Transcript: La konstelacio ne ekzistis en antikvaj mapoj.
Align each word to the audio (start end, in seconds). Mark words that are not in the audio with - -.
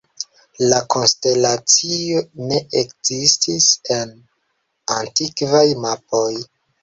La 0.69 0.77
konstelacio 0.93 2.23
ne 2.51 2.57
ekzistis 2.79 3.67
en 3.97 4.15
antikvaj 4.95 5.63
mapoj. 5.85 6.33